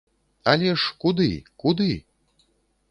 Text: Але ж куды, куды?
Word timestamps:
Але 0.53 0.71
ж 0.83 0.95
куды, 1.03 1.29
куды? 1.65 1.91